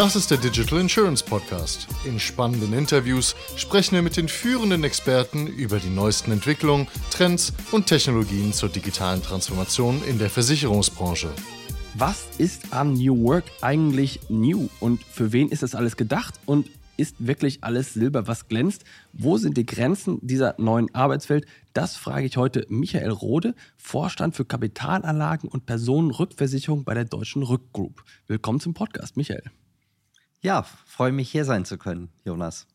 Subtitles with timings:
[0.00, 1.86] Das ist der Digital Insurance Podcast.
[2.06, 7.84] In spannenden Interviews sprechen wir mit den führenden Experten über die neuesten Entwicklungen, Trends und
[7.84, 11.28] Technologien zur digitalen Transformation in der Versicherungsbranche.
[11.98, 16.70] Was ist am New Work eigentlich new und für wen ist das alles gedacht und
[16.96, 18.84] ist wirklich alles Silber, was glänzt?
[19.12, 21.44] Wo sind die Grenzen dieser neuen Arbeitswelt?
[21.74, 28.02] Das frage ich heute Michael Rode, Vorstand für Kapitalanlagen und Personenrückversicherung bei der Deutschen Rückgroup.
[28.28, 29.42] Willkommen zum Podcast, Michael.
[30.42, 32.66] Ja, freue mich hier sein zu können, Jonas.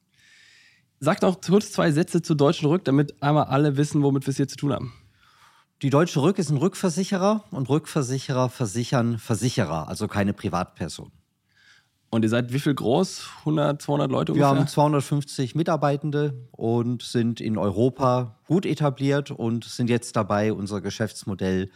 [1.00, 4.38] Sag doch kurz zwei Sätze zur Deutschen Rück, damit einmal alle wissen, womit wir es
[4.38, 4.94] hier zu tun haben.
[5.82, 11.12] Die Deutsche Rück ist ein Rückversicherer und Rückversicherer versichern Versicherer, also keine Privatperson.
[12.12, 13.28] Und ihr seid wie viel groß?
[13.40, 14.54] 100, 200 Leute ungefähr?
[14.54, 20.80] Wir haben 250 Mitarbeitende und sind in Europa gut etabliert und sind jetzt dabei, unser
[20.80, 21.70] Geschäftsmodell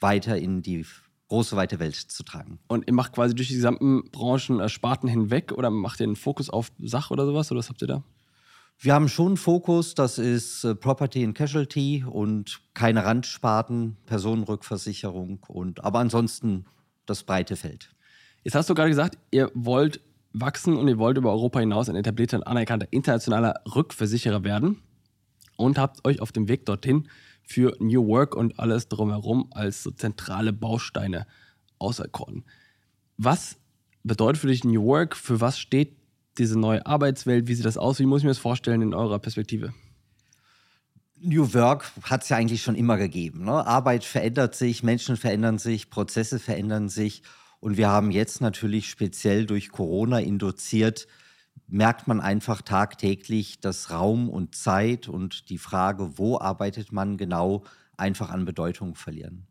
[0.00, 0.86] weiter in die
[1.32, 2.58] große, weite Welt zu tragen.
[2.68, 6.16] Und ihr macht quasi durch die gesamten Branchen äh, Sparten hinweg oder macht ihr einen
[6.16, 7.50] Fokus auf Sach oder sowas?
[7.50, 8.04] Oder was habt ihr da?
[8.78, 15.38] Wir haben schon einen Fokus, das ist äh, Property and Casualty und keine Randsparten, Personenrückversicherung
[15.48, 16.66] und aber ansonsten
[17.06, 17.94] das breite Feld.
[18.44, 20.02] Jetzt hast du gerade gesagt, ihr wollt
[20.34, 24.82] wachsen und ihr wollt über Europa hinaus ein etablierter und anerkannter internationaler Rückversicherer werden
[25.56, 27.08] und habt euch auf dem Weg dorthin
[27.42, 31.26] für New Work und alles drumherum als so zentrale Bausteine
[31.78, 32.44] auserkoren.
[33.16, 33.56] Was
[34.04, 35.16] bedeutet für dich New Work?
[35.16, 35.96] Für was steht
[36.38, 37.46] diese neue Arbeitswelt?
[37.48, 37.98] Wie sieht das aus?
[37.98, 39.74] Wie muss ich mir das vorstellen in eurer Perspektive?
[41.20, 43.44] New Work hat es ja eigentlich schon immer gegeben.
[43.44, 43.52] Ne?
[43.52, 47.22] Arbeit verändert sich, Menschen verändern sich, Prozesse verändern sich.
[47.60, 51.06] Und wir haben jetzt natürlich speziell durch Corona induziert,
[51.66, 57.64] merkt man einfach tagtäglich, dass Raum und Zeit und die Frage, wo arbeitet man genau,
[57.96, 59.46] einfach an Bedeutung verlieren.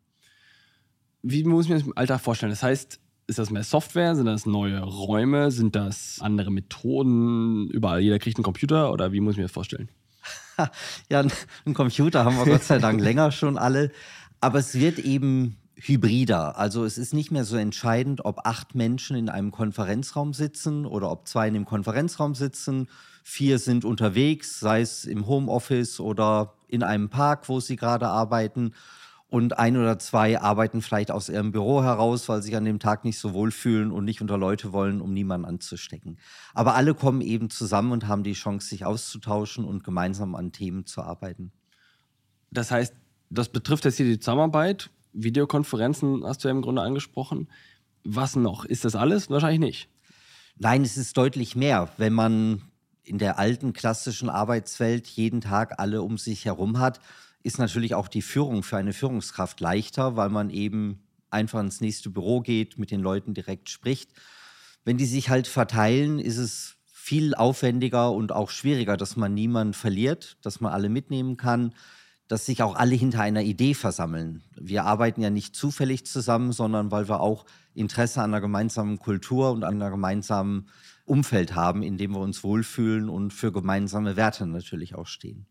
[1.24, 2.52] Wie muss ich mir das im Alltag vorstellen?
[2.52, 4.16] Das heißt, ist das mehr Software?
[4.16, 5.52] Sind das neue Räume?
[5.52, 7.70] Sind das andere Methoden?
[7.70, 9.90] Überall, jeder kriegt einen Computer oder wie muss ich mir das vorstellen?
[11.09, 13.92] ja, einen Computer haben wir Gott sei Dank länger schon alle.
[14.42, 16.58] Aber es wird eben hybrider.
[16.58, 21.12] Also es ist nicht mehr so entscheidend, ob acht Menschen in einem Konferenzraum sitzen oder
[21.12, 22.88] ob zwei in dem Konferenzraum sitzen.
[23.24, 28.74] Vier sind unterwegs, sei es im Homeoffice oder in einem Park, wo sie gerade arbeiten.
[29.28, 32.80] Und ein oder zwei arbeiten vielleicht aus ihrem Büro heraus, weil sie sich an dem
[32.80, 36.19] Tag nicht so wohlfühlen und nicht unter Leute wollen, um niemanden anzustecken.
[36.53, 40.86] Aber alle kommen eben zusammen und haben die Chance, sich auszutauschen und gemeinsam an Themen
[40.86, 41.53] zu arbeiten.
[42.52, 42.94] Das heißt,
[43.30, 47.50] das betrifft jetzt hier die Zusammenarbeit Videokonferenzen hast du ja im Grunde angesprochen.
[48.04, 48.66] Was noch?
[48.66, 49.30] Ist das alles?
[49.30, 49.90] Wahrscheinlich nicht.
[50.58, 51.90] Nein, es ist deutlich mehr.
[51.98, 52.62] Wenn man
[53.04, 57.00] in der alten klassischen Arbeitswelt jeden Tag alle um sich herum hat,
[57.44, 62.10] ist natürlich auch die Führung für eine Führungskraft leichter, weil man eben einfach ins nächste
[62.10, 64.12] Büro geht, mit den Leuten direkt spricht.
[64.84, 69.74] Wenn die sich halt verteilen, ist es viel aufwendiger und auch schwieriger, dass man niemanden
[69.74, 71.74] verliert, dass man alle mitnehmen kann
[72.31, 74.42] dass sich auch alle hinter einer Idee versammeln.
[74.56, 79.52] Wir arbeiten ja nicht zufällig zusammen, sondern weil wir auch Interesse an einer gemeinsamen Kultur
[79.52, 80.69] und an einer gemeinsamen
[81.03, 85.46] Umfeld haben, in dem wir uns wohlfühlen und für gemeinsame Werte natürlich auch stehen.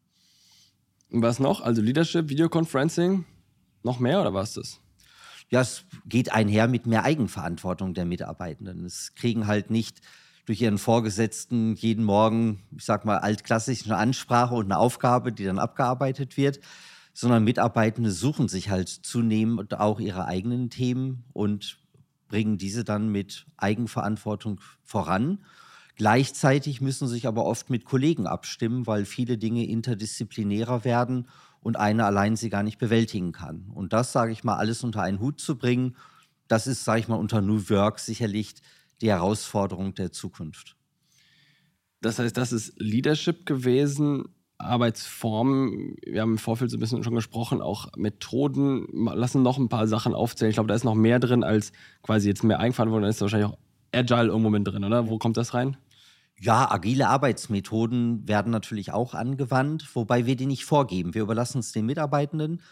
[1.11, 1.61] Was noch?
[1.61, 3.27] Also Leadership, Videoconferencing,
[3.83, 4.81] noch mehr oder was ist das?
[5.51, 8.87] Ja, es geht einher mit mehr Eigenverantwortung der Mitarbeitenden.
[8.87, 10.01] Es kriegen halt nicht
[10.51, 15.45] durch ihren Vorgesetzten jeden Morgen, ich sag mal, altklassisch eine Ansprache und eine Aufgabe, die
[15.45, 16.59] dann abgearbeitet wird,
[17.15, 21.79] sondern Mitarbeitende suchen sich halt zunehmend auch ihre eigenen Themen und
[22.27, 25.39] bringen diese dann mit Eigenverantwortung voran.
[25.95, 31.29] Gleichzeitig müssen sich aber oft mit Kollegen abstimmen, weil viele Dinge interdisziplinärer werden
[31.61, 33.71] und einer allein sie gar nicht bewältigen kann.
[33.73, 35.95] Und das, sage ich mal, alles unter einen Hut zu bringen,
[36.49, 38.57] das ist, sage ich mal, unter New Work sicherlich
[39.01, 40.77] die Herausforderung der Zukunft.
[42.01, 44.25] Das heißt, das ist Leadership gewesen,
[44.59, 45.97] Arbeitsformen.
[46.05, 48.87] Wir haben im Vorfeld so ein bisschen schon gesprochen, auch Methoden.
[48.93, 50.51] Lassen noch ein paar Sachen aufzählen.
[50.51, 53.03] Ich glaube, da ist noch mehr drin als quasi jetzt mehr Eigenverantwortung.
[53.05, 53.59] Da ist wahrscheinlich auch
[53.93, 55.09] Agile irgendwo mit drin, oder?
[55.09, 55.77] Wo kommt das rein?
[56.39, 61.15] Ja, agile Arbeitsmethoden werden natürlich auch angewandt, wobei wir die nicht vorgeben.
[61.15, 62.63] Wir überlassen es den Mitarbeitenden,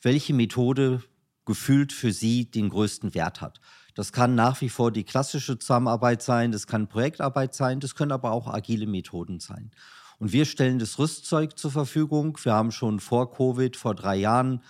[0.00, 1.02] welche Methode
[1.46, 3.60] gefühlt für sie den größten Wert hat.
[3.94, 8.12] Das kann nach wie vor die klassische Zusammenarbeit sein, das kann Projektarbeit sein, das können
[8.12, 9.70] aber auch agile Methoden sein.
[10.18, 12.38] Und wir stellen das Rüstzeug zur Verfügung.
[12.42, 14.62] Wir haben schon vor Covid, vor drei Jahren,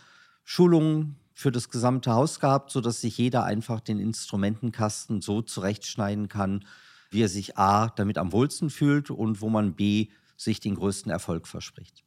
[0.45, 6.65] Schulungen für das gesamte Haus gehabt, sodass sich jeder einfach den Instrumentenkasten so zurechtschneiden kann,
[7.11, 11.11] wie er sich A damit am wohlsten fühlt und wo man B sich den größten
[11.11, 12.05] Erfolg verspricht.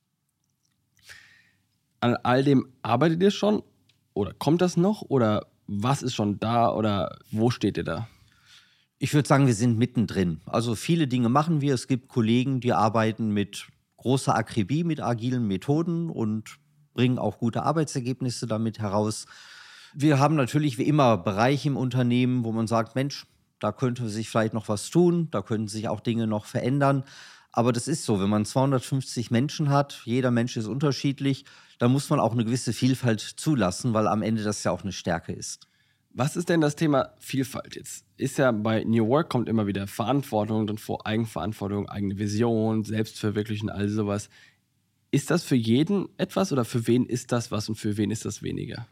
[2.01, 3.63] An all dem arbeitet ihr schon
[4.13, 8.07] oder kommt das noch oder was ist schon da oder wo steht ihr da?
[8.97, 10.41] Ich würde sagen, wir sind mittendrin.
[10.45, 11.73] Also viele Dinge machen wir.
[11.73, 13.67] Es gibt Kollegen, die arbeiten mit
[13.97, 16.57] großer Akribie, mit agilen Methoden und
[16.93, 19.25] bringen auch gute Arbeitsergebnisse damit heraus.
[19.93, 23.25] Wir haben natürlich wie immer Bereiche im Unternehmen, wo man sagt, Mensch,
[23.59, 27.03] da könnte sich vielleicht noch was tun, da könnten sich auch Dinge noch verändern.
[27.51, 31.45] Aber das ist so, wenn man 250 Menschen hat, jeder Mensch ist unterschiedlich,
[31.79, 34.91] dann muss man auch eine gewisse Vielfalt zulassen, weil am Ende das ja auch eine
[34.91, 35.67] Stärke ist.
[36.11, 38.05] Was ist denn das Thema Vielfalt jetzt?
[38.17, 43.69] Ist ja bei New Work kommt immer wieder Verantwortung, dann vor Eigenverantwortung, eigene Vision, Selbstverwirklichen,
[43.69, 44.29] all sowas.
[45.11, 48.25] Ist das für jeden etwas oder für wen ist das was und für wen ist
[48.25, 48.87] das weniger?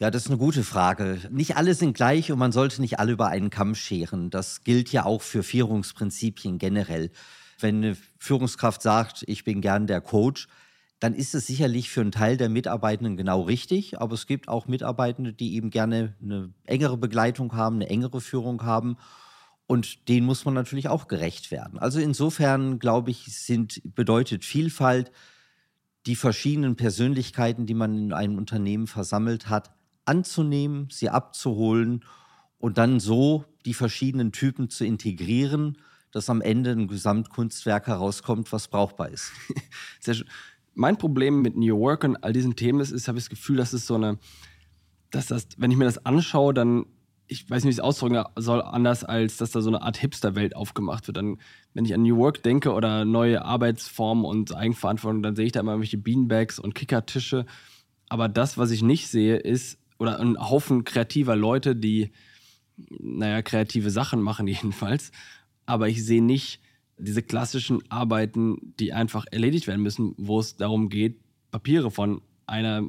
[0.00, 1.18] Ja, das ist eine gute Frage.
[1.30, 4.30] Nicht alle sind gleich und man sollte nicht alle über einen Kamm scheren.
[4.30, 7.10] Das gilt ja auch für Führungsprinzipien generell.
[7.58, 10.48] Wenn eine Führungskraft sagt, ich bin gern der Coach,
[11.00, 14.00] dann ist es sicherlich für einen Teil der Mitarbeitenden genau richtig.
[14.00, 18.62] Aber es gibt auch Mitarbeitende, die eben gerne eine engere Begleitung haben, eine engere Führung
[18.62, 18.96] haben.
[19.66, 21.78] Und denen muss man natürlich auch gerecht werden.
[21.78, 25.12] Also insofern, glaube ich, sind, bedeutet Vielfalt,
[26.06, 29.74] die verschiedenen Persönlichkeiten, die man in einem Unternehmen versammelt hat,
[30.04, 32.04] anzunehmen, sie abzuholen
[32.58, 35.78] und dann so die verschiedenen Typen zu integrieren,
[36.12, 39.32] dass am Ende ein Gesamtkunstwerk herauskommt, was brauchbar ist.
[40.00, 40.28] Sehr schön.
[40.74, 43.56] Mein Problem mit New Work und all diesen Themen ist, ist habe ich das Gefühl,
[43.56, 44.18] dass es so eine,
[45.10, 46.86] dass das, wenn ich mir das anschaue, dann,
[47.26, 49.96] ich weiß nicht, wie ich es ausdrücken soll, anders als, dass da so eine Art
[49.98, 51.16] Hipster-Welt aufgemacht wird.
[51.16, 51.38] Dann,
[51.74, 55.60] wenn ich an New Work denke oder neue Arbeitsformen und Eigenverantwortung, dann sehe ich da
[55.60, 57.46] immer irgendwelche Beanbags und Kickertische.
[58.08, 62.10] Aber das, was ich nicht sehe, ist, oder ein Haufen kreativer Leute, die,
[62.76, 65.12] naja, kreative Sachen machen jedenfalls.
[65.66, 66.60] Aber ich sehe nicht
[66.98, 71.20] diese klassischen Arbeiten, die einfach erledigt werden müssen, wo es darum geht,
[71.50, 72.82] Papiere von einer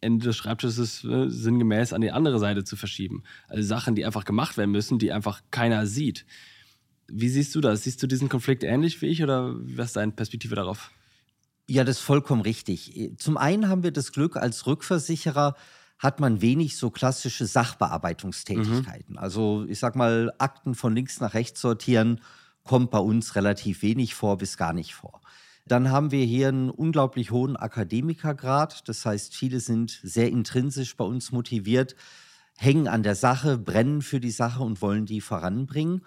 [0.00, 3.24] Ende des Schreibtisches äh, sinngemäß an die andere Seite zu verschieben.
[3.48, 6.24] Also Sachen, die einfach gemacht werden müssen, die einfach keiner sieht.
[7.08, 7.82] Wie siehst du das?
[7.82, 10.90] Siehst du diesen Konflikt ähnlich wie ich oder was ist deine Perspektive darauf?
[11.66, 13.12] Ja, das ist vollkommen richtig.
[13.18, 15.54] Zum einen haben wir das Glück als Rückversicherer,
[15.98, 19.14] hat man wenig so klassische Sachbearbeitungstätigkeiten.
[19.14, 19.18] Mhm.
[19.18, 22.20] Also ich sag mal, Akten von links nach rechts sortieren
[22.62, 25.20] kommt bei uns relativ wenig vor bis gar nicht vor.
[25.66, 28.88] Dann haben wir hier einen unglaublich hohen Akademikergrad.
[28.88, 31.94] Das heißt, viele sind sehr intrinsisch bei uns motiviert,
[32.56, 36.02] hängen an der Sache, brennen für die Sache und wollen die voranbringen.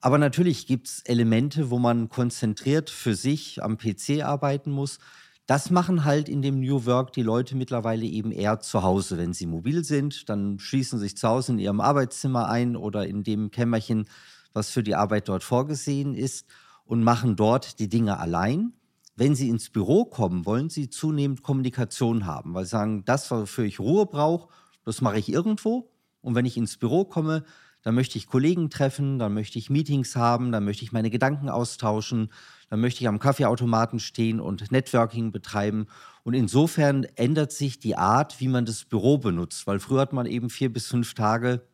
[0.00, 4.98] Aber natürlich gibt es Elemente, wo man konzentriert für sich am PC arbeiten muss.
[5.46, 9.32] Das machen halt in dem New Work die Leute mittlerweile eben eher zu Hause, wenn
[9.32, 10.28] sie mobil sind.
[10.28, 14.08] Dann schließen sie sich zu Hause in ihrem Arbeitszimmer ein oder in dem Kämmerchen,
[14.52, 16.48] was für die Arbeit dort vorgesehen ist
[16.84, 18.72] und machen dort die Dinge allein.
[19.14, 23.64] Wenn sie ins Büro kommen, wollen sie zunehmend Kommunikation haben, weil sie sagen, das, wofür
[23.64, 24.48] ich Ruhe brauche,
[24.84, 25.92] das mache ich irgendwo.
[26.22, 27.44] Und wenn ich ins Büro komme,
[27.82, 31.48] dann möchte ich Kollegen treffen, dann möchte ich Meetings haben, dann möchte ich meine Gedanken
[31.48, 32.30] austauschen,
[32.68, 35.86] dann möchte ich am Kaffeeautomaten stehen und Networking betreiben.
[36.24, 40.26] Und insofern ändert sich die Art, wie man das Büro benutzt, weil früher hat man
[40.26, 41.66] eben vier bis fünf Tage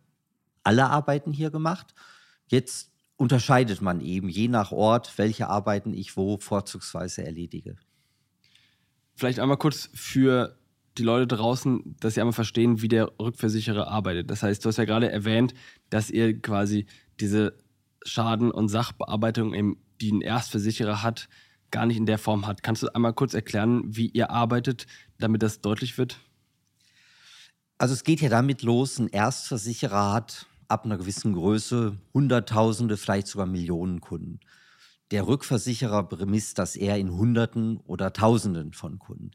[0.63, 1.95] alle Arbeiten hier gemacht.
[2.47, 7.77] Jetzt unterscheidet man eben je nach Ort, welche Arbeiten ich wo vorzugsweise erledige.
[9.15, 10.59] Vielleicht einmal kurz für
[10.99, 14.31] die Leute draußen, dass sie einmal verstehen, wie der Rückversicherer arbeitet.
[14.31, 15.55] Das heißt, du hast ja gerade erwähnt,
[15.89, 16.87] dass ihr quasi
[17.21, 17.57] diese
[18.05, 21.29] Schaden- und Sachbearbeitung im die ein Erstversicherer hat,
[21.71, 22.63] gar nicht in der Form hat.
[22.63, 24.87] Kannst du einmal kurz erklären, wie ihr arbeitet,
[25.19, 26.19] damit das deutlich wird?
[27.79, 33.27] Also es geht ja damit los, ein Erstversicherer hat ab einer gewissen Größe Hunderttausende, vielleicht
[33.27, 34.41] sogar Millionen Kunden.
[35.11, 39.33] Der Rückversicherer bemisst das eher in Hunderten oder Tausenden von Kunden,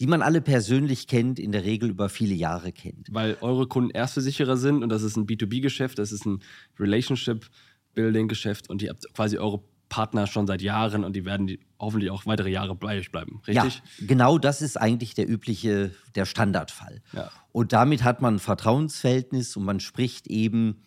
[0.00, 3.08] die man alle persönlich kennt, in der Regel über viele Jahre kennt.
[3.10, 6.40] Weil eure Kunden Erstversicherer sind und das ist ein B2B-Geschäft, das ist ein
[6.78, 12.10] Relationship-Building-Geschäft und ihr habt quasi eure Partner schon seit Jahren und die werden die hoffentlich
[12.10, 13.82] auch weitere Jahre bei euch bleiben, richtig?
[13.98, 17.00] Ja, genau das ist eigentlich der übliche, der Standardfall.
[17.12, 17.30] Ja.
[17.52, 20.82] Und damit hat man ein Vertrauensverhältnis und man spricht eben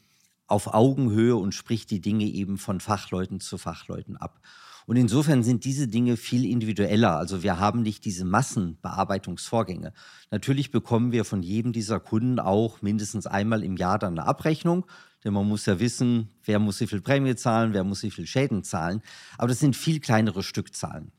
[0.47, 4.41] auf Augenhöhe und spricht die Dinge eben von Fachleuten zu Fachleuten ab.
[4.85, 7.15] Und insofern sind diese Dinge viel individueller.
[7.15, 9.93] Also wir haben nicht diese Massenbearbeitungsvorgänge.
[10.31, 14.85] Natürlich bekommen wir von jedem dieser Kunden auch mindestens einmal im Jahr dann eine Abrechnung.
[15.23, 18.25] Denn man muss ja wissen, wer muss wie viel Prämie zahlen, wer muss wie viel
[18.25, 19.01] Schäden zahlen.
[19.37, 21.11] Aber das sind viel kleinere Stückzahlen.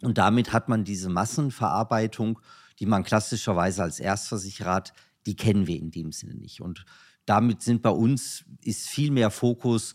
[0.00, 2.40] Und damit hat man diese Massenverarbeitung,
[2.78, 4.92] die man klassischerweise als Erstversicherer hat,
[5.26, 6.60] die kennen wir in dem Sinne nicht.
[6.60, 6.84] Und
[7.26, 9.94] damit sind bei uns, ist viel mehr Fokus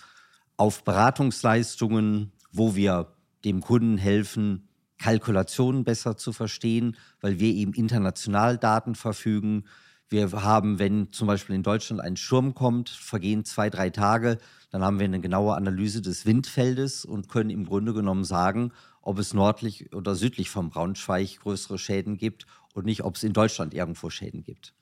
[0.55, 8.57] auf Beratungsleistungen, wo wir dem Kunden helfen, Kalkulationen besser zu verstehen, weil wir eben international
[8.57, 9.65] Daten verfügen.
[10.09, 14.37] Wir haben, wenn zum Beispiel in Deutschland ein Sturm kommt, vergehen zwei, drei Tage,
[14.69, 18.71] dann haben wir eine genaue Analyse des Windfeldes und können im Grunde genommen sagen,
[19.01, 23.33] ob es nördlich oder südlich vom Braunschweig größere Schäden gibt und nicht, ob es in
[23.33, 24.73] Deutschland irgendwo Schäden gibt.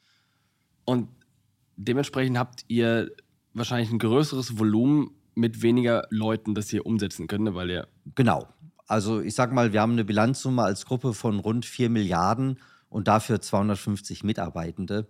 [0.85, 1.09] Und
[1.75, 3.11] dementsprechend habt ihr
[3.53, 7.55] wahrscheinlich ein größeres Volumen mit weniger Leuten, das ihr umsetzen könnt, ne?
[7.55, 7.87] weil ihr.
[8.15, 8.47] Genau.
[8.87, 12.59] Also ich sag mal, wir haben eine Bilanzsumme als Gruppe von rund 4 Milliarden
[12.95, 15.05] und dafür 250 Mitarbeitende.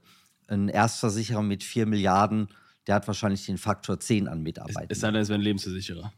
[0.47, 2.47] Ein Erstversicherer mit 4 Milliarden,
[2.87, 4.87] der hat wahrscheinlich den Faktor 10 an Mitarbeitenden.
[4.89, 6.11] Es sei denn, es wäre ein Lebensversicherer.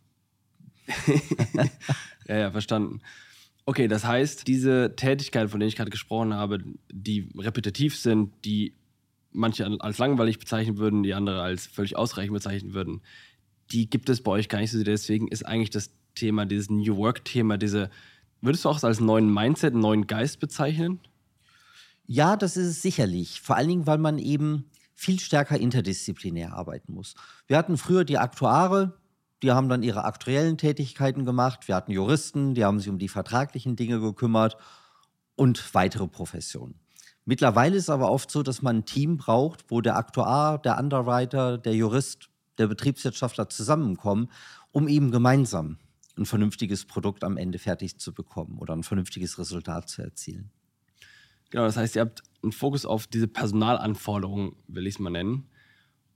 [2.30, 3.02] ja, ja, verstanden.
[3.66, 8.74] Okay, das heißt, diese Tätigkeiten, von denen ich gerade gesprochen habe, die repetitiv sind, die
[9.34, 13.02] manche als langweilig bezeichnen würden, die andere als völlig ausreichend bezeichnen würden,
[13.74, 14.82] die gibt es bei euch gar nicht so.
[14.82, 17.90] Deswegen ist eigentlich das Thema, dieses New Work-Thema, diese,
[18.40, 21.02] würdest du auch als neuen Mindset, neuen Geist bezeichnen?
[22.08, 23.42] Ja, das ist es sicherlich.
[23.42, 27.14] Vor allen Dingen, weil man eben viel stärker interdisziplinär arbeiten muss.
[27.46, 28.98] Wir hatten früher die Aktuare,
[29.44, 31.68] die haben dann ihre aktuellen Tätigkeiten gemacht.
[31.68, 34.58] Wir hatten Juristen, die haben sich um die vertraglichen Dinge gekümmert
[35.36, 36.80] und weitere Professionen.
[37.26, 41.58] Mittlerweile ist aber oft so, dass man ein Team braucht, wo der Aktuar, der Underwriter,
[41.58, 44.32] der Jurist, der Betriebswirtschaftler zusammenkommen,
[44.72, 45.78] um eben gemeinsam
[46.18, 50.52] ein vernünftiges Produkt am Ende fertig zu bekommen oder ein vernünftiges Resultat zu erzielen.
[51.50, 55.50] Genau, das heißt, ihr habt einen Fokus auf diese Personalanforderungen, will ich es mal nennen.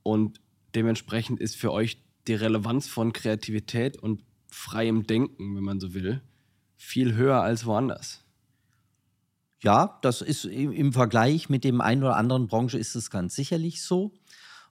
[0.03, 0.41] Und
[0.75, 6.21] dementsprechend ist für euch die Relevanz von Kreativität und freiem Denken, wenn man so will,
[6.75, 8.23] viel höher als woanders.
[9.63, 13.83] Ja, das ist im Vergleich mit dem einen oder anderen Branche ist es ganz sicherlich
[13.83, 14.11] so.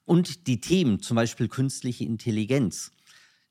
[0.04, 2.92] Und die Themen, zum Beispiel künstliche Intelligenz,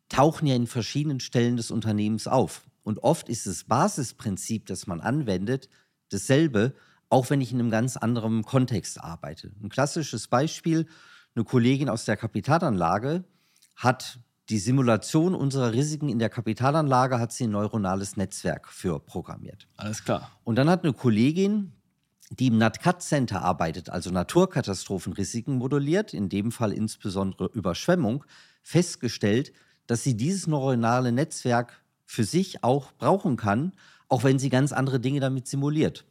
[0.10, 2.68] tauchen ja in verschiedenen Stellen des Unternehmens auf.
[2.84, 5.70] Und oft ist das Basisprinzip, das man anwendet,
[6.10, 6.76] dasselbe,
[7.10, 9.52] auch wenn ich in einem ganz anderen Kontext arbeite.
[9.62, 10.88] Ein klassisches Beispiel,
[11.36, 13.24] eine Kollegin aus der Kapitalanlage
[13.76, 19.68] hat die Simulation unserer Risiken in der Kapitalanlage hat sie ein neuronales Netzwerk für programmiert.
[19.78, 20.32] Alles klar.
[20.44, 21.74] Und dann hat eine Kollegin,
[22.32, 28.26] die im NatCat Center arbeitet, also Naturkatastrophenrisiken modelliert, in dem Fall insbesondere Überschwemmung,
[28.64, 29.54] festgestellt,
[29.86, 33.74] dass sie dieses neuronale Netzwerk für sich auch brauchen kann,
[34.08, 36.06] auch wenn sie ganz andere Dinge damit simuliert.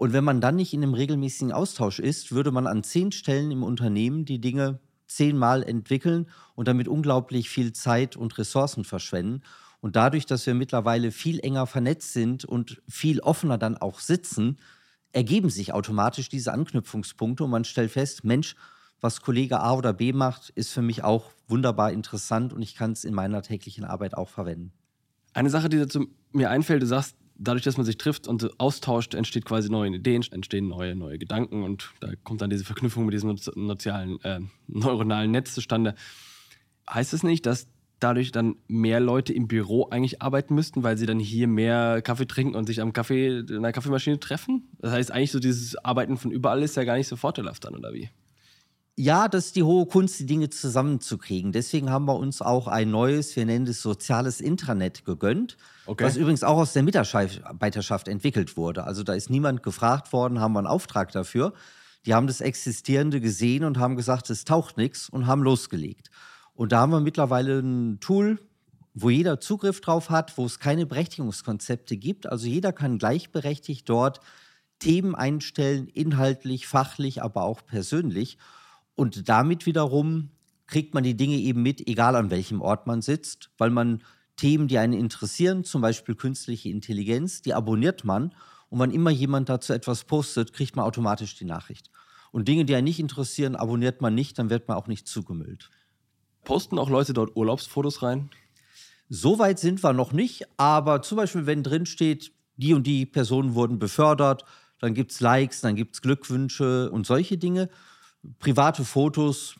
[0.00, 3.50] Und wenn man dann nicht in einem regelmäßigen Austausch ist, würde man an zehn Stellen
[3.50, 9.42] im Unternehmen die Dinge zehnmal entwickeln und damit unglaublich viel Zeit und Ressourcen verschwenden.
[9.82, 14.56] Und dadurch, dass wir mittlerweile viel enger vernetzt sind und viel offener dann auch sitzen,
[15.12, 18.56] ergeben sich automatisch diese Anknüpfungspunkte und man stellt fest, Mensch,
[19.02, 22.92] was Kollege A oder B macht, ist für mich auch wunderbar interessant und ich kann
[22.92, 24.72] es in meiner täglichen Arbeit auch verwenden.
[25.34, 29.14] Eine Sache, die dazu mir einfällt, du sagst, dadurch, dass man sich trifft und austauscht,
[29.14, 33.14] entsteht quasi neue Ideen, entstehen neue, neue Gedanken und da kommt dann diese Verknüpfung mit
[33.14, 35.94] diesem sozialen, äh, neuronalen Netz zustande.
[36.88, 37.68] Heißt es das nicht, dass
[37.98, 42.26] dadurch dann mehr Leute im Büro eigentlich arbeiten müssten, weil sie dann hier mehr Kaffee
[42.26, 44.68] trinken und sich am Kaffee, in der Kaffeemaschine treffen?
[44.78, 47.74] Das heißt, eigentlich so dieses Arbeiten von überall ist ja gar nicht so vorteilhaft dann,
[47.74, 48.10] oder wie?
[49.00, 51.52] Ja, das ist die hohe Kunst, die Dinge zusammenzukriegen.
[51.52, 56.04] Deswegen haben wir uns auch ein neues, wir nennen es soziales Intranet gegönnt, okay.
[56.04, 58.84] was übrigens auch aus der Mitarbeiterschaft entwickelt wurde.
[58.84, 61.54] Also da ist niemand gefragt worden, haben wir einen Auftrag dafür.
[62.04, 66.10] Die haben das Existierende gesehen und haben gesagt, es taucht nichts und haben losgelegt.
[66.52, 68.38] Und da haben wir mittlerweile ein Tool,
[68.92, 72.26] wo jeder Zugriff drauf hat, wo es keine Berechtigungskonzepte gibt.
[72.26, 74.20] Also jeder kann gleichberechtigt dort
[74.78, 78.36] Themen einstellen, inhaltlich, fachlich, aber auch persönlich.
[78.94, 80.30] Und damit wiederum
[80.66, 84.02] kriegt man die Dinge eben mit, egal an welchem Ort man sitzt, weil man
[84.36, 88.34] Themen, die einen interessieren, zum Beispiel künstliche Intelligenz, die abonniert man.
[88.68, 91.90] Und wenn immer jemand dazu etwas postet, kriegt man automatisch die Nachricht.
[92.32, 95.70] Und Dinge, die einen nicht interessieren, abonniert man nicht, dann wird man auch nicht zugemüllt.
[96.44, 98.30] Posten auch Leute dort Urlaubsfotos rein?
[99.08, 103.06] So weit sind wir noch nicht, aber zum Beispiel, wenn drin steht, die und die
[103.06, 104.44] Personen wurden befördert,
[104.78, 107.68] dann gibt es Likes, dann gibt es Glückwünsche und solche Dinge
[108.38, 109.56] private Fotos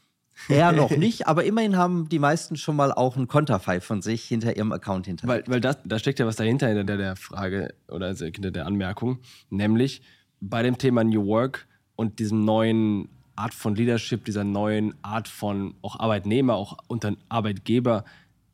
[0.49, 4.25] eher noch nicht, aber immerhin haben die meisten schon mal auch ein Konterfei von sich
[4.25, 5.29] hinter ihrem Account hinter.
[5.29, 8.51] Weil, weil das, da steckt ja was dahinter, hinter der, der Frage oder also hinter
[8.51, 9.19] der Anmerkung,
[9.51, 10.03] nämlich
[10.41, 15.75] bei dem Thema New Work und diesem neuen Art von Leadership, dieser neuen Art von
[15.83, 18.05] auch Arbeitnehmer, auch unter Arbeitgeber,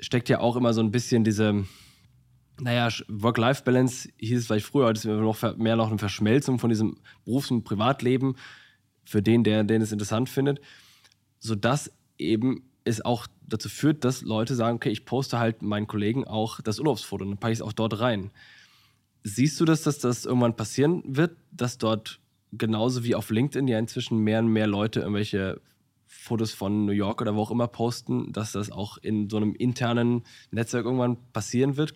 [0.01, 1.65] steckt ja auch immer so ein bisschen diese,
[2.61, 6.99] naja, Work-Life-Balance hieß es vielleicht früher, heute ist noch mehr noch eine Verschmelzung von diesem
[7.25, 8.37] Berufs- und Privatleben
[9.07, 10.61] für den, der den es interessant findet,
[11.39, 16.27] sodass eben es auch dazu führt, dass Leute sagen, okay, ich poste halt meinen Kollegen
[16.27, 18.31] auch das Urlaubsfoto und dann packe ich es auch dort rein.
[19.23, 22.21] Siehst du das, dass das irgendwann passieren wird, dass dort
[22.53, 25.61] genauso wie auf LinkedIn ja inzwischen mehr und mehr Leute irgendwelche
[26.07, 29.55] Fotos von New York oder wo auch immer posten, dass das auch in so einem
[29.55, 31.95] internen Netzwerk irgendwann passieren wird?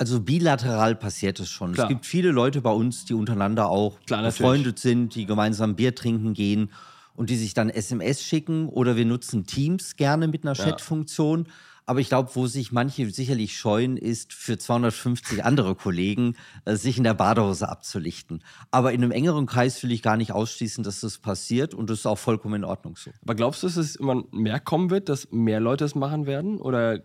[0.00, 1.74] Also bilateral passiert es schon.
[1.74, 1.84] Klar.
[1.86, 5.94] Es gibt viele Leute bei uns, die untereinander auch Klar, befreundet sind, die gemeinsam Bier
[5.94, 6.70] trinken gehen
[7.14, 10.64] und die sich dann SMS schicken oder wir nutzen Teams gerne mit einer Ja.
[10.64, 11.48] Chat-Funktion.
[11.84, 16.96] Aber ich glaube, wo sich manche sicherlich scheuen, ist für 250 andere Kollegen, äh, sich
[16.96, 18.42] in der Badehose abzulichten.
[18.70, 21.98] Aber in einem engeren Kreis will ich gar nicht ausschließen, dass das passiert und das
[21.98, 23.10] ist auch vollkommen in Ordnung so.
[23.20, 26.58] Aber glaubst du, dass es immer mehr kommen wird, dass mehr Leute es machen werden?
[26.58, 27.00] Oder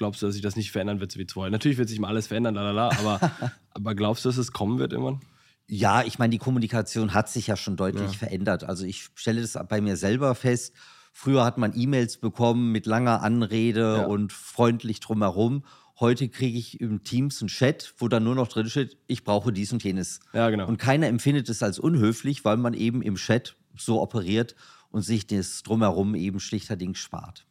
[0.00, 1.50] glaubst du, dass sich das nicht verändern wird, so wie vorher?
[1.50, 3.20] Natürlich wird sich mal alles verändern, lalala, aber,
[3.74, 5.20] aber glaubst du, dass es kommen wird irgendwann?
[5.68, 8.64] Ja, ich meine, die Kommunikation hat sich ja schon deutlich verändert.
[8.64, 10.74] Also ich stelle das bei mir selber fest.
[11.12, 14.06] Früher hat man E-Mails bekommen mit langer Anrede Ja.
[14.06, 15.64] und freundlich drumherum.
[16.00, 19.52] Heute kriege ich im Teams einen Chat, wo dann nur noch drin steht, ich brauche
[19.52, 20.20] dies und jenes.
[20.32, 20.66] Ja, genau.
[20.66, 24.56] Und keiner empfindet es als unhöflich, weil man eben im Chat so operiert
[24.90, 27.46] und sich das drumherum eben schlichterdings spart.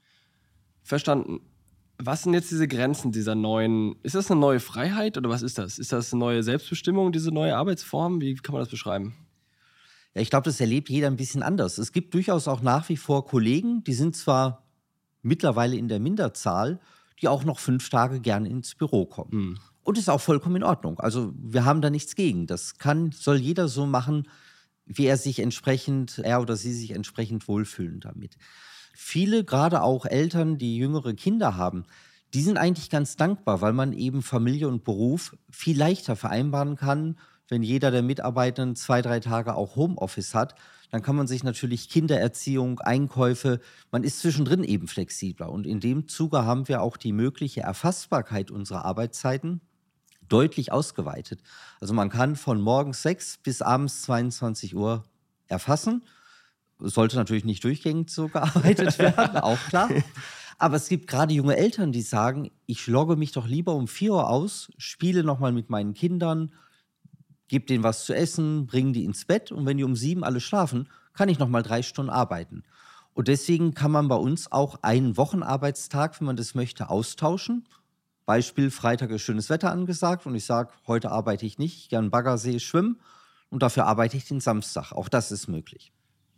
[0.82, 1.42] Verstanden.
[2.02, 3.96] Was sind jetzt diese Grenzen dieser neuen?
[4.04, 5.78] Ist das eine neue Freiheit oder was ist das?
[5.78, 8.22] Ist das eine neue Selbstbestimmung, diese neue Arbeitsform?
[8.22, 9.16] Wie kann man das beschreiben?
[10.16, 11.78] Ja, ich glaube, das erlebt jeder ein bisschen anders.
[11.78, 14.64] Es gibt durchaus auch nach wie vor Kollegen, die sind zwar
[15.22, 16.80] mittlerweile in der Minderzahl,
[17.22, 19.32] die auch noch fünf Tage gerne ins Büro kommen.
[19.84, 21.02] Und ist auch vollkommen in Ordnung.
[21.02, 22.48] Also wir haben da nichts gegen.
[22.48, 24.30] Das kann, soll jeder so machen,
[24.86, 28.38] wie er sich entsprechend, er oder sie sich entsprechend wohlfühlen damit.
[29.02, 31.86] Viele, gerade auch Eltern, die jüngere Kinder haben,
[32.34, 37.18] die sind eigentlich ganz dankbar, weil man eben Familie und Beruf viel leichter vereinbaren kann.
[37.48, 40.54] Wenn jeder der Mitarbeitenden zwei, drei Tage auch Homeoffice hat,
[40.92, 45.50] dann kann man sich natürlich Kindererziehung, Einkäufe, man ist zwischendrin eben flexibler.
[45.50, 49.62] Und in dem Zuge haben wir auch die mögliche Erfassbarkeit unserer Arbeitszeiten
[50.28, 51.42] deutlich ausgeweitet.
[51.80, 55.06] Also man kann von morgens 6 bis abends 22 Uhr
[55.48, 56.04] erfassen.
[56.80, 59.90] Sollte natürlich nicht durchgängig so gearbeitet werden, auch klar.
[60.58, 64.12] Aber es gibt gerade junge Eltern, die sagen, ich logge mich doch lieber um 4
[64.12, 66.54] Uhr aus, spiele nochmal mit meinen Kindern,
[67.48, 70.42] gebe denen was zu essen, bringe die ins Bett und wenn die um sieben alle
[70.42, 72.64] schlafen, kann ich nochmal drei Stunden arbeiten.
[73.14, 77.68] Und deswegen kann man bei uns auch einen Wochenarbeitstag, wenn man das möchte, austauschen.
[78.26, 82.00] Beispiel, Freitag ist schönes Wetter angesagt und ich sage, heute arbeite ich nicht, ich gehe
[82.00, 83.00] an Baggersee schwimmen
[83.50, 84.92] und dafür arbeite ich den Samstag.
[84.92, 85.92] Auch das ist möglich.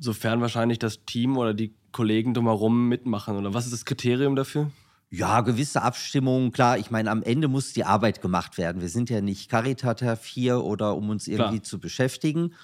[0.03, 3.37] Sofern wahrscheinlich das Team oder die Kollegen drumherum mitmachen.
[3.37, 4.71] Oder was ist das Kriterium dafür?
[5.11, 6.79] Ja, gewisse Abstimmungen, klar.
[6.79, 8.81] Ich meine, am Ende muss die Arbeit gemacht werden.
[8.81, 11.63] Wir sind ja nicht Caritativ hier oder um uns irgendwie Klar.
[11.63, 12.55] zu beschäftigen.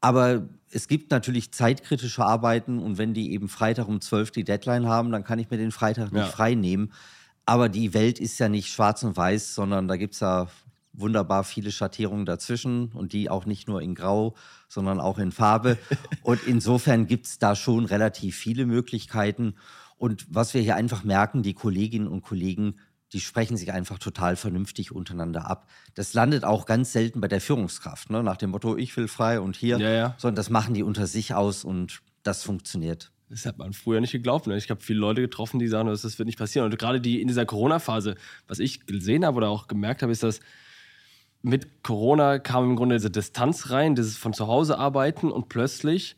[0.00, 4.86] Aber es gibt natürlich zeitkritische Arbeiten und wenn die eben Freitag um 12 die Deadline
[4.86, 6.26] haben, dann kann ich mir den Freitag nicht Ja.
[6.30, 6.92] frei nehmen.
[7.44, 10.46] Aber die Welt ist ja nicht schwarz und weiß, sondern da gibt es ja
[11.00, 14.34] wunderbar viele Schattierungen dazwischen und die auch nicht nur in Grau,
[14.68, 15.78] sondern auch in Farbe.
[16.22, 19.54] und insofern gibt es da schon relativ viele Möglichkeiten.
[19.96, 22.76] Und was wir hier einfach merken, die Kolleginnen und Kollegen,
[23.12, 25.68] die sprechen sich einfach total vernünftig untereinander ab.
[25.94, 28.22] Das landet auch ganz selten bei der Führungskraft, ne?
[28.22, 30.14] nach dem Motto, ich will frei und hier, Ja, ja.
[30.18, 33.10] sondern das machen die unter sich aus und das funktioniert.
[33.30, 34.46] Das hat man früher nicht geglaubt.
[34.46, 34.56] Ne?
[34.56, 36.70] Ich habe viele Leute getroffen, die sagen, das das wird nicht passieren.
[36.70, 38.14] Und gerade die in dieser Corona-Phase,
[38.46, 40.40] was ich gesehen habe oder auch gemerkt habe, ist, dass
[41.42, 46.16] mit Corona kam im Grunde diese Distanz rein, dieses von zu Hause arbeiten und plötzlich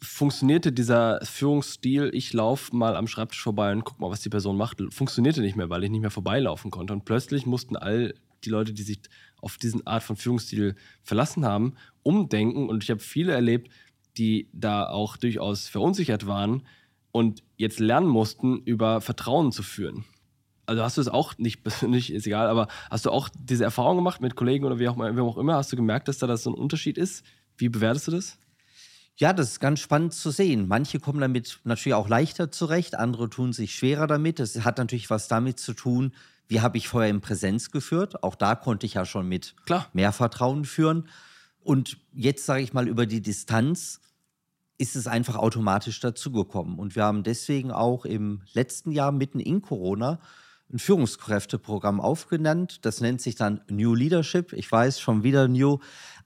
[0.00, 4.56] funktionierte dieser Führungsstil, ich laufe mal am Schreibtisch vorbei und guck mal, was die Person
[4.56, 6.92] macht, funktionierte nicht mehr, weil ich nicht mehr vorbeilaufen konnte.
[6.92, 9.00] Und plötzlich mussten all die Leute, die sich
[9.40, 12.68] auf diesen Art von Führungsstil verlassen haben, umdenken.
[12.68, 13.70] Und ich habe viele erlebt,
[14.16, 16.66] die da auch durchaus verunsichert waren
[17.12, 20.04] und jetzt lernen mussten, über Vertrauen zu führen.
[20.72, 23.96] Also hast du es auch nicht persönlich, ist egal, aber hast du auch diese Erfahrung
[23.96, 25.56] gemacht mit Kollegen oder wie auch, wie auch immer?
[25.56, 27.24] Hast du gemerkt, dass da das so ein Unterschied ist?
[27.58, 28.38] Wie bewertest du das?
[29.16, 30.66] Ja, das ist ganz spannend zu sehen.
[30.66, 34.38] Manche kommen damit natürlich auch leichter zurecht, andere tun sich schwerer damit.
[34.38, 36.12] Das hat natürlich was damit zu tun,
[36.48, 38.22] wie habe ich vorher in Präsenz geführt.
[38.22, 39.88] Auch da konnte ich ja schon mit Klar.
[39.92, 41.08] mehr Vertrauen führen.
[41.60, 44.00] Und jetzt sage ich mal über die Distanz
[44.78, 46.78] ist es einfach automatisch dazugekommen.
[46.78, 50.18] Und wir haben deswegen auch im letzten Jahr mitten in Corona
[50.72, 52.84] ein Führungskräfteprogramm aufgenannt.
[52.84, 54.52] Das nennt sich dann New Leadership.
[54.52, 55.78] Ich weiß schon wieder New.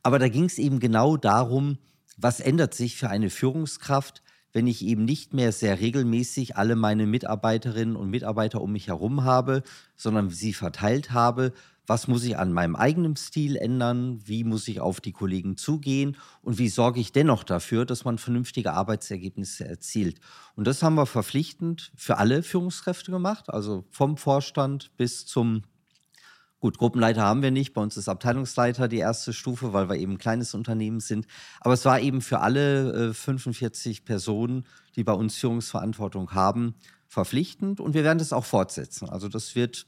[0.03, 1.79] Aber da ging es eben genau darum,
[2.17, 4.23] was ändert sich für eine Führungskraft,
[4.57, 9.23] wenn ich eben nicht mehr sehr regelmäßig alle meine Mitarbeiterinnen und Mitarbeiter um mich herum
[9.23, 9.63] habe,
[9.97, 11.53] sondern sie verteilt habe.
[11.87, 14.19] Was muss ich an meinem eigenen Stil ändern?
[14.25, 16.17] Wie muss ich auf die Kollegen zugehen?
[16.41, 20.21] Und wie sorge ich dennoch dafür, dass man vernünftige Arbeitsergebnisse erzielt?
[20.55, 25.65] Und das haben wir verpflichtend für alle Führungskräfte gemacht, also vom Vorstand bis zum
[26.59, 27.75] Gut, Gruppenleiter haben wir nicht.
[27.75, 31.27] Bei uns ist Abteilungsleiter die erste Stufe, weil wir eben ein kleines Unternehmen sind.
[31.61, 34.67] Aber es war eben für alle äh, 45 Personen,
[34.97, 36.75] die bei uns Führungsverantwortung haben,
[37.09, 37.79] verpflichtend.
[37.79, 39.09] Und wir werden das auch fortsetzen.
[39.11, 39.87] Also das wird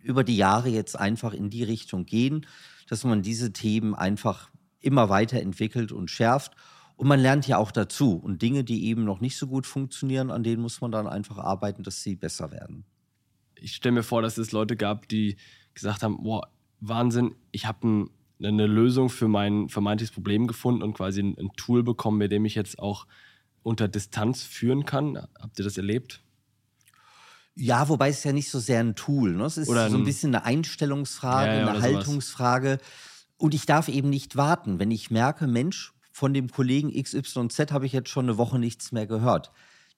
[0.00, 2.46] über die Jahre jetzt einfach in die Richtung gehen,
[2.88, 4.50] dass man diese Themen einfach
[4.80, 6.56] immer weiterentwickelt und schärft.
[6.96, 8.16] Und man lernt ja auch dazu.
[8.16, 11.38] Und Dinge, die eben noch nicht so gut funktionieren, an denen muss man dann einfach
[11.38, 12.84] arbeiten, dass sie besser werden.
[13.56, 15.36] Ich stelle mir vor, dass es Leute gab, die
[15.74, 16.48] gesagt haben, boah,
[16.80, 18.10] Wahnsinn, ich habe ein,
[18.42, 22.44] eine Lösung für mein vermeintliches Problem gefunden und quasi ein, ein Tool bekommen, mit dem
[22.44, 23.06] ich jetzt auch
[23.62, 25.16] unter Distanz führen kann.
[25.40, 26.22] Habt ihr das erlebt?
[27.54, 29.34] Ja, wobei es ja nicht so sehr ein Tool.
[29.34, 29.44] Ne?
[29.44, 31.94] Es ist Oder so ein ein- bisschen eine Einstellungsfrage, Ja, ja, eine oder sowas.
[31.96, 32.78] Haltungsfrage.
[33.36, 34.78] Und ich darf eben nicht warten.
[34.78, 38.92] Wenn ich merke, Mensch, von dem Kollegen XYZ habe ich jetzt schon eine Woche nichts
[38.92, 39.52] mehr gehört,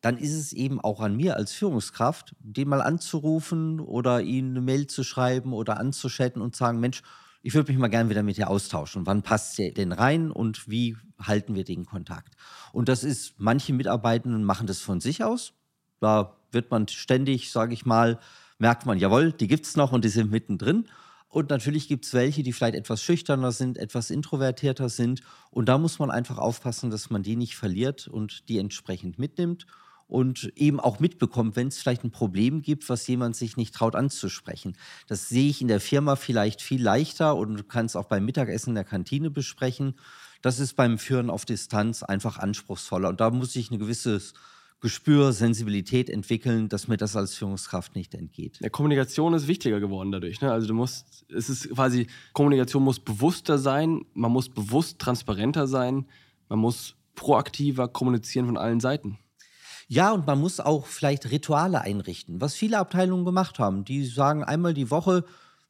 [0.05, 4.61] dann ist es eben auch an mir als Führungskraft, den mal anzurufen oder ihm eine
[4.61, 7.03] Mail zu schreiben oder anzuchatten und sagen, Mensch,
[7.41, 9.07] ich würde mich mal gerne wieder mit dir austauschen.
[9.07, 12.35] Wann passt der denn rein und wie halten wir den Kontakt?
[12.75, 15.55] Und das ist, manche Mitarbeitenden machen das von sich aus.
[16.01, 18.19] Da wird man ständig, sage ich mal,
[18.59, 20.85] merkt man, jawohl, die gibt es noch und die sind mittendrin.
[21.29, 25.23] Und natürlich gibt es welche, die vielleicht etwas schüchterner sind, etwas introvertierter sind.
[25.51, 29.65] Und da muss man einfach aufpassen, dass man die nicht verliert und die entsprechend mitnimmt
[30.07, 33.95] und eben auch mitbekommt, wenn es vielleicht ein Problem gibt, was jemand sich nicht traut
[33.95, 34.77] anzusprechen.
[35.07, 38.71] Das sehe ich in der Firma vielleicht viel leichter und kann es auch beim Mittagessen
[38.71, 39.95] in der Kantine besprechen.
[40.43, 43.09] Das ist beim Führen auf Distanz einfach anspruchsvoller.
[43.09, 44.35] Und da muss ich ein gewisses
[44.85, 48.59] Gespür, Sensibilität entwickeln, dass mir das als Führungskraft nicht entgeht.
[48.61, 50.43] Ja, Kommunikation ist wichtiger geworden dadurch.
[50.43, 50.53] Ne?
[50.53, 56.05] Also du musst, es ist quasi, Kommunikation muss bewusster sein, man muss bewusst transparenter sein,
[56.51, 59.19] man muss proaktiver kommunizieren von allen Seiten.
[59.89, 63.85] Ja, und man muss auch vielleicht Rituale einrichten, was viele Abteilungen gemacht haben.
[63.85, 65.25] Die sagen einmal die Woche,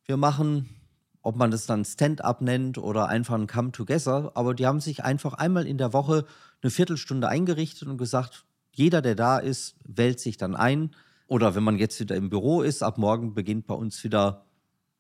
[0.07, 0.69] wir machen,
[1.23, 5.35] ob man das dann Stand-up nennt oder einfach ein Come-Together, aber die haben sich einfach
[5.35, 6.27] einmal in der Woche
[6.63, 10.91] eine Viertelstunde eingerichtet und gesagt, jeder, der da ist, wählt sich dann ein.
[11.27, 14.45] Oder wenn man jetzt wieder im Büro ist, ab morgen beginnt bei uns wieder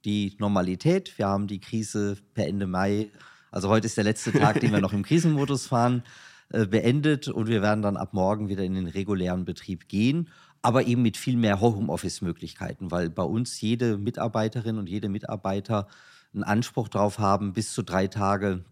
[0.05, 1.19] die Normalität.
[1.19, 3.11] Wir haben die Krise per Ende Mai,
[3.51, 6.03] also heute ist der letzte Tag, den wir noch im Krisenmodus fahren,
[6.51, 10.29] beendet und wir werden dann ab morgen wieder in den regulären Betrieb gehen,
[10.63, 15.89] aber eben mit viel mehr Homeoffice-Möglichkeiten, weil bei uns jede Mitarbeiterin und jede Mitarbeiter
[16.33, 18.65] einen Anspruch darauf haben, bis zu drei Tage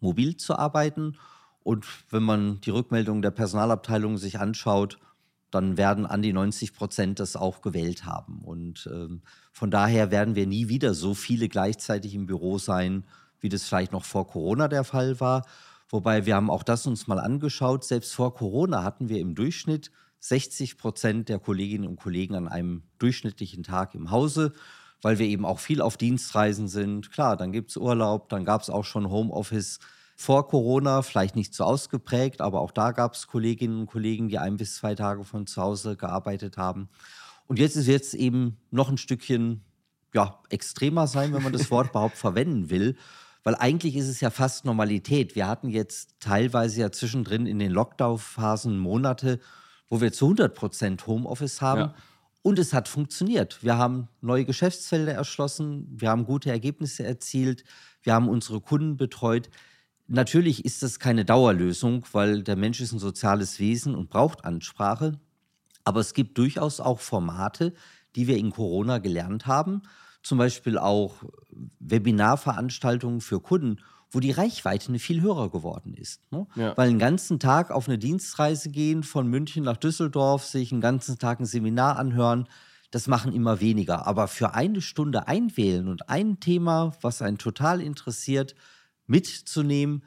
[0.00, 1.16] mobil zu arbeiten.
[1.62, 4.98] Und wenn man die Rückmeldungen der Personalabteilung sich anschaut,
[5.50, 8.40] dann werden an die 90 Prozent das auch gewählt haben.
[8.44, 13.04] Und ähm, von daher werden wir nie wieder so viele gleichzeitig im Büro sein,
[13.40, 15.44] wie das vielleicht noch vor Corona der Fall war.
[15.90, 17.84] Wobei wir haben auch das uns mal angeschaut.
[17.84, 22.84] Selbst vor Corona hatten wir im Durchschnitt 60 Prozent der Kolleginnen und Kollegen an einem
[22.98, 24.52] durchschnittlichen Tag im Hause,
[25.02, 27.10] weil wir eben auch viel auf Dienstreisen sind.
[27.10, 29.80] Klar, dann gibt es Urlaub, dann gab es auch schon Homeoffice
[30.14, 34.38] vor Corona, vielleicht nicht so ausgeprägt, aber auch da gab es Kolleginnen und Kollegen, die
[34.38, 36.90] ein bis zwei Tage von zu Hause gearbeitet haben.
[37.46, 39.64] Und jetzt ist jetzt eben noch ein Stückchen
[40.12, 42.96] ja, extremer sein, wenn man das Wort überhaupt verwenden will.
[43.42, 45.34] Weil eigentlich ist es ja fast Normalität.
[45.34, 49.40] Wir hatten jetzt teilweise ja zwischendrin in den Lockdown-Phasen Monate,
[49.88, 51.80] wo wir zu 100 Prozent Homeoffice haben.
[51.80, 51.94] Ja.
[52.42, 53.62] Und es hat funktioniert.
[53.62, 57.64] Wir haben neue Geschäftsfelder erschlossen, wir haben gute Ergebnisse erzielt,
[58.02, 59.50] wir haben unsere Kunden betreut.
[60.06, 65.20] Natürlich ist das keine Dauerlösung, weil der Mensch ist ein soziales Wesen und braucht Ansprache.
[65.84, 67.74] Aber es gibt durchaus auch Formate,
[68.16, 69.82] die wir in Corona gelernt haben.
[70.22, 71.22] Zum Beispiel auch
[71.78, 73.78] Webinarveranstaltungen für Kunden,
[74.10, 76.30] wo die Reichweite eine viel höher geworden ist.
[76.32, 76.46] Ne?
[76.56, 76.76] Ja.
[76.76, 81.18] Weil einen ganzen Tag auf eine Dienstreise gehen, von München nach Düsseldorf, sich einen ganzen
[81.18, 82.48] Tag ein Seminar anhören,
[82.90, 84.06] das machen immer weniger.
[84.06, 88.54] Aber für eine Stunde einwählen und ein Thema, was einen total interessiert,
[89.06, 90.02] mitzunehmen,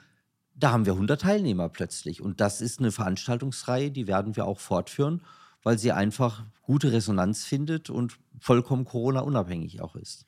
[0.55, 2.21] da haben wir 100 Teilnehmer plötzlich.
[2.21, 5.21] Und das ist eine Veranstaltungsreihe, die werden wir auch fortführen,
[5.63, 10.25] weil sie einfach gute Resonanz findet und vollkommen Corona-unabhängig auch ist.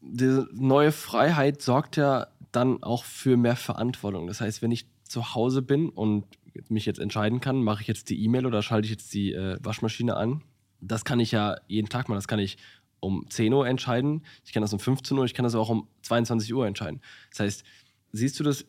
[0.00, 4.26] Diese neue Freiheit sorgt ja dann auch für mehr Verantwortung.
[4.26, 6.24] Das heißt, wenn ich zu Hause bin und
[6.68, 9.58] mich jetzt entscheiden kann, mache ich jetzt die E-Mail oder schalte ich jetzt die äh,
[9.62, 10.42] Waschmaschine an,
[10.80, 12.18] das kann ich ja jeden Tag machen.
[12.18, 12.58] Das kann ich
[13.00, 15.88] um 10 Uhr entscheiden, ich kann das um 15 Uhr, ich kann das auch um
[16.02, 17.00] 22 Uhr entscheiden.
[17.30, 17.64] Das heißt,
[18.12, 18.66] siehst du das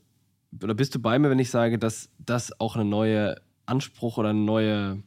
[0.62, 4.30] oder bist du bei mir, wenn ich sage, dass das auch eine neue Anspruch oder
[4.30, 5.02] eine neue,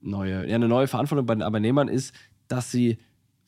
[0.00, 2.14] neue, ja, eine neue Verantwortung bei den Arbeitnehmern ist,
[2.48, 2.98] dass sie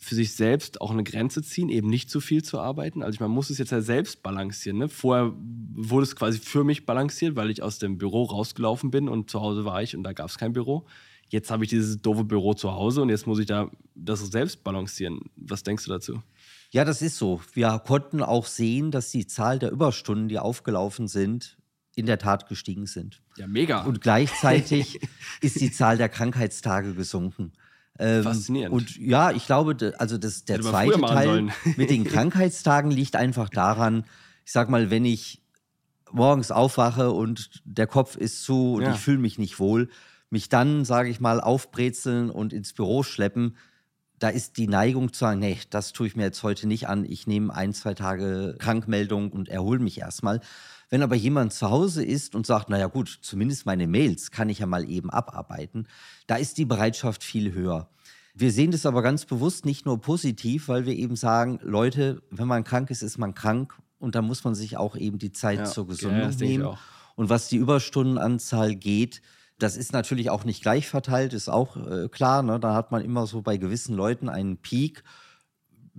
[0.00, 3.02] für sich selbst auch eine Grenze ziehen, eben nicht zu viel zu arbeiten.
[3.02, 4.78] Also ich, man muss es jetzt ja selbst balancieren.
[4.78, 4.88] Ne?
[4.88, 5.32] Vorher
[5.74, 9.40] wurde es quasi für mich balanciert, weil ich aus dem Büro rausgelaufen bin und zu
[9.40, 10.86] Hause war ich und da gab es kein Büro.
[11.30, 14.62] Jetzt habe ich dieses doofe Büro zu Hause und jetzt muss ich da das selbst
[14.62, 15.20] balancieren.
[15.36, 16.22] Was denkst du dazu?
[16.70, 17.40] Ja, das ist so.
[17.52, 21.58] Wir konnten auch sehen, dass die Zahl der Überstunden, die aufgelaufen sind,
[21.98, 23.20] in der Tat gestiegen sind.
[23.36, 23.82] Ja, mega.
[23.82, 25.00] Und gleichzeitig
[25.40, 27.52] ist die Zahl der Krankheitstage gesunken.
[27.98, 28.72] Ähm, Faszinierend.
[28.72, 34.04] Und ja, ich glaube, also das, der zweite Teil mit den Krankheitstagen liegt einfach daran,
[34.44, 35.42] ich sag mal, wenn ich
[36.12, 38.94] morgens aufwache und der Kopf ist zu und ja.
[38.94, 39.90] ich fühle mich nicht wohl,
[40.30, 43.56] mich dann, sage ich mal, aufbrezeln und ins Büro schleppen,
[44.18, 47.04] da ist die Neigung zu sagen, nee, das tue ich mir jetzt heute nicht an.
[47.04, 50.40] Ich nehme ein, zwei Tage Krankmeldung und erhole mich erstmal.
[50.90, 54.60] Wenn aber jemand zu Hause ist und sagt, naja gut, zumindest meine Mails kann ich
[54.60, 55.86] ja mal eben abarbeiten,
[56.26, 57.90] da ist die Bereitschaft viel höher.
[58.34, 62.46] Wir sehen das aber ganz bewusst nicht nur positiv, weil wir eben sagen, Leute, wenn
[62.46, 65.58] man krank ist, ist man krank und da muss man sich auch eben die Zeit
[65.58, 66.76] ja, zur Gesundung ja, nehmen.
[67.16, 69.22] Und was die Überstundenanzahl geht,
[69.58, 72.42] das ist natürlich auch nicht gleich verteilt, ist auch äh, klar.
[72.42, 72.60] Ne?
[72.60, 75.02] Da hat man immer so bei gewissen Leuten einen Peak.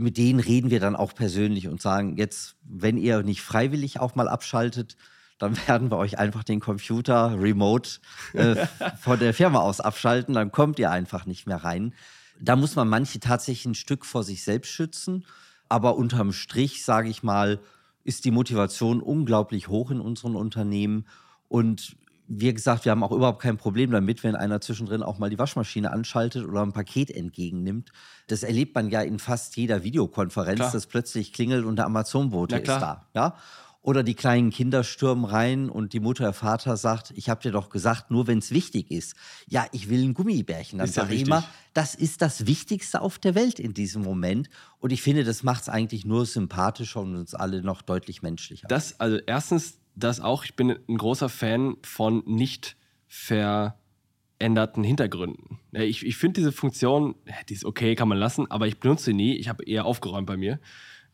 [0.01, 4.15] Mit denen reden wir dann auch persönlich und sagen, jetzt, wenn ihr nicht freiwillig auch
[4.15, 4.95] mal abschaltet,
[5.39, 7.99] dann werden wir euch einfach den Computer remote
[8.31, 8.55] äh,
[9.01, 11.93] von der Firma aus abschalten, dann kommt ihr einfach nicht mehr rein.
[12.39, 15.25] Da muss man manche tatsächlich ein Stück vor sich selbst schützen.
[15.67, 17.59] Aber unterm Strich, sage ich mal,
[18.05, 21.05] ist die Motivation unglaublich hoch in unseren Unternehmen.
[21.49, 21.97] Und
[22.31, 25.39] wie gesagt, wir haben auch überhaupt kein Problem damit, wenn einer zwischendrin auch mal die
[25.39, 27.91] Waschmaschine anschaltet oder ein Paket entgegennimmt.
[28.27, 30.71] Das erlebt man ja in fast jeder Videokonferenz, klar.
[30.71, 33.07] dass plötzlich klingelt und der Amazon-Bote ist da.
[33.15, 33.35] Ja?
[33.81, 37.51] Oder die kleinen Kinder stürmen rein und die Mutter, der Vater sagt, ich habe dir
[37.51, 39.15] doch gesagt, nur wenn es wichtig ist.
[39.47, 40.77] Ja, ich will ein Gummibärchen.
[40.77, 44.49] Dann sage ich immer, das ist das Wichtigste auf der Welt in diesem Moment.
[44.77, 48.67] Und ich finde, das macht es eigentlich nur sympathischer und uns alle noch deutlich menschlicher.
[48.67, 52.75] Das, also erstens, das auch, ich bin ein großer Fan von nicht
[53.07, 55.59] veränderten Hintergründen.
[55.71, 57.15] Ich, ich finde diese Funktion,
[57.47, 59.35] die ist okay, kann man lassen, aber ich benutze sie nie.
[59.35, 60.59] Ich habe eher aufgeräumt bei mir,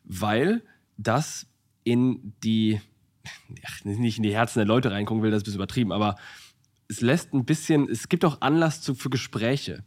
[0.04, 0.64] weil
[0.98, 1.48] das
[1.84, 2.82] in die,
[3.84, 6.16] nicht in die Herzen der Leute reingucken will, das ist ein bisschen übertrieben, aber
[6.88, 9.84] es lässt ein bisschen, es gibt auch Anlass zu, für Gespräche.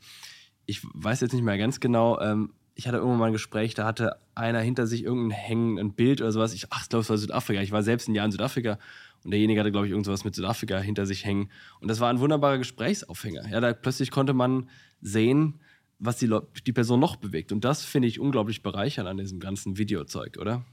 [0.67, 3.85] Ich weiß jetzt nicht mehr ganz genau, ähm, ich hatte irgendwann mal ein Gespräch, da
[3.85, 6.55] hatte einer hinter sich irgendein Hängen, ein Bild oder sowas.
[6.55, 7.61] Ich, ach, ich glaube, es war Südafrika.
[7.61, 8.79] Ich war selbst ein Jahr in Südafrika
[9.25, 11.51] und derjenige hatte, glaube ich, irgendwas mit Südafrika hinter sich hängen.
[11.81, 13.49] Und das war ein wunderbarer Gesprächsaufhänger.
[13.51, 14.69] Ja, da plötzlich konnte man
[15.01, 15.59] sehen,
[15.99, 16.33] was die,
[16.65, 17.51] die Person noch bewegt.
[17.51, 20.65] Und das finde ich unglaublich bereichernd an diesem ganzen Videozeug, oder?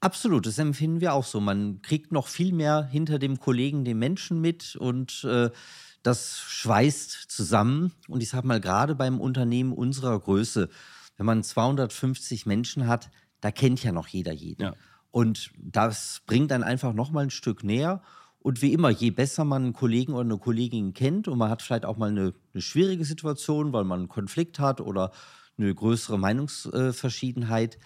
[0.00, 1.38] Absolut, das empfinden wir auch so.
[1.38, 5.50] Man kriegt noch viel mehr hinter dem Kollegen, dem Menschen mit und äh,
[6.02, 7.92] das schweißt zusammen.
[8.08, 10.70] Und ich sage mal, gerade beim Unternehmen unserer Größe,
[11.22, 13.08] wenn man 250 Menschen hat,
[13.40, 14.62] da kennt ja noch jeder jeden.
[14.62, 14.74] Ja.
[15.12, 18.02] Und das bringt dann einfach noch mal ein Stück näher.
[18.40, 21.62] Und wie immer, je besser man einen Kollegen oder eine Kollegin kennt und man hat
[21.62, 25.12] vielleicht auch mal eine, eine schwierige Situation, weil man einen Konflikt hat oder
[25.56, 27.78] eine größere Meinungsverschiedenheit,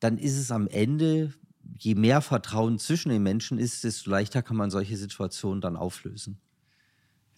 [0.00, 1.32] dann ist es am Ende,
[1.78, 6.40] je mehr Vertrauen zwischen den Menschen ist, desto leichter kann man solche Situationen dann auflösen.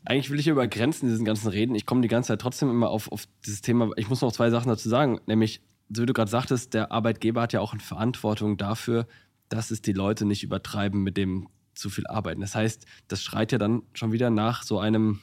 [0.05, 1.75] Eigentlich will ich über Grenzen in diesen ganzen Reden.
[1.75, 3.91] Ich komme die ganze Zeit trotzdem immer auf, auf dieses Thema.
[3.97, 5.21] Ich muss noch zwei Sachen dazu sagen.
[5.27, 9.07] Nämlich, so wie du gerade sagtest, der Arbeitgeber hat ja auch eine Verantwortung dafür,
[9.49, 12.41] dass es die Leute nicht übertreiben mit dem zu viel Arbeiten.
[12.41, 15.21] Das heißt, das schreit ja dann schon wieder nach so einem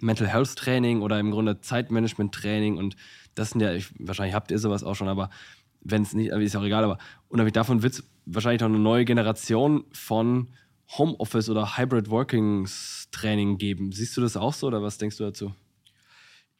[0.00, 2.96] Mental Health Training oder im Grunde Zeitmanagement Training und
[3.34, 5.30] das sind ja, ich, wahrscheinlich habt ihr sowas auch schon, aber
[5.82, 8.78] wenn es nicht, ist ja auch egal, aber unabhängig davon wird es wahrscheinlich noch eine
[8.78, 10.48] neue Generation von
[10.98, 13.92] Homeoffice oder Hybrid Workings Training geben.
[13.92, 15.54] Siehst du das auch so oder was denkst du dazu?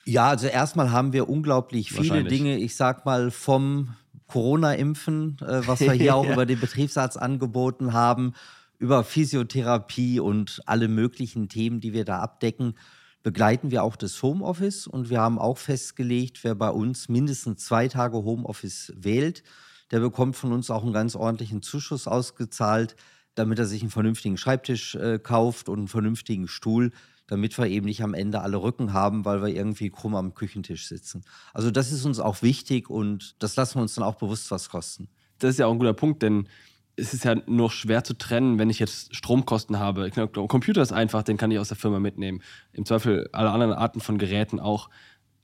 [0.04, 3.94] Ja, also erstmal haben wir unglaublich viele Dinge, ich sag mal vom
[4.28, 8.34] Corona-Impfen, äh, was wir hier auch über den Betriebsarzt angeboten haben,
[8.78, 12.74] über Physiotherapie und alle möglichen Themen, die wir da abdecken,
[13.22, 17.88] begleiten wir auch das Homeoffice und wir haben auch festgelegt, wer bei uns mindestens zwei
[17.88, 19.42] Tage Homeoffice wählt,
[19.90, 22.96] der bekommt von uns auch einen ganz ordentlichen Zuschuss ausgezahlt,
[23.34, 26.92] damit er sich einen vernünftigen Schreibtisch äh, kauft und einen vernünftigen Stuhl,
[27.26, 30.88] damit wir eben nicht am Ende alle Rücken haben, weil wir irgendwie krumm am Küchentisch
[30.88, 31.24] sitzen.
[31.54, 34.68] Also das ist uns auch wichtig und das lassen wir uns dann auch bewusst was
[34.68, 35.08] kosten.
[35.38, 36.48] Das ist ja auch ein guter Punkt, denn
[36.96, 40.06] es ist ja noch schwer zu trennen, wenn ich jetzt Stromkosten habe.
[40.06, 42.42] Ich glaube, Computer ist einfach, den kann ich aus der Firma mitnehmen.
[42.72, 44.90] Im Zweifel alle anderen Arten von Geräten auch.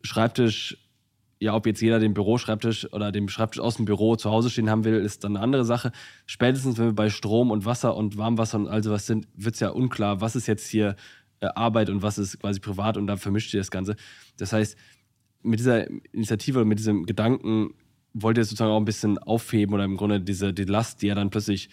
[0.03, 0.86] Schreibtisch,
[1.39, 4.71] ja, ob jetzt jeder den Büroschreibtisch oder den Schreibtisch aus dem Büro zu Hause stehen
[4.71, 5.93] haben will, ist dann eine andere Sache.
[6.25, 9.61] Spätestens, wenn wir bei Strom und Wasser und Warmwasser und all sowas sind, wird es
[9.61, 10.97] ja unklar, was ist jetzt hier
[11.41, 13.97] äh, Arbeit und was ist quasi privat und da vermischt sich das Ganze.
[14.39, 14.77] Das heißt,
[15.43, 17.75] mit dieser Initiative oder mit diesem Gedanken
[18.15, 21.15] wollt ihr sozusagen auch ein bisschen aufheben oder im Grunde diese die Last, die ja
[21.15, 21.69] dann plötzlich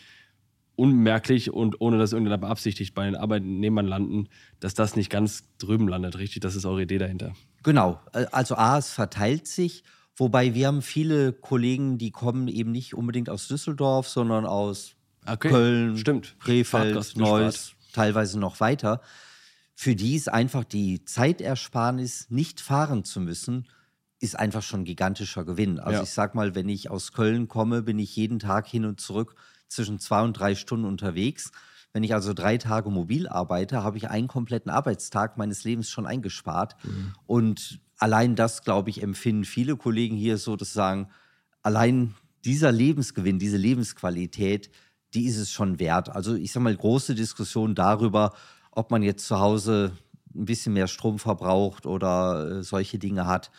[0.76, 4.28] unmerklich und ohne dass irgendjemand beabsichtigt bei den Arbeitnehmern landen,
[4.60, 6.41] dass das nicht ganz drüben landet, richtig?
[6.41, 7.34] Das ist eure Idee dahinter.
[7.63, 7.99] Genau.
[8.13, 9.84] Äh, also A, es verteilt sich
[10.15, 14.95] Wobei wir haben viele Kollegen, die kommen eben nicht unbedingt aus Düsseldorf, sondern aus
[15.26, 16.36] Okay, Köln, stimmt.
[16.39, 19.02] Krefeld, Neuss, teilweise noch weiter.
[19.73, 23.67] Für die ist einfach die Zeitersparnis, nicht fahren zu müssen,
[24.19, 25.80] ist einfach schon ein gigantischer Gewinn.
[25.80, 26.04] Also Ja.
[26.04, 29.36] ich sag mal, wenn ich aus Köln komme, bin ich jeden Tag hin und zurück
[29.67, 31.52] zwischen zwei und drei Stunden unterwegs.
[31.93, 36.08] Wenn ich also drei Tage mobil arbeite, habe ich einen kompletten Arbeitstag meines Lebens schon
[36.08, 36.75] eingespart.
[37.27, 41.08] Und allein das, glaube ich, empfinden viele Kollegen hier so, dass sagen,
[41.62, 44.71] allein dieser Lebensgewinn, diese Lebensqualität,
[45.13, 46.10] die ist es schon wert.
[46.10, 48.34] Also ich sage mal, große Diskussion darüber,
[48.71, 49.95] ob man jetzt zu Hause
[50.36, 53.51] ein bisschen mehr Strom verbraucht oder äh, solche Dinge hat,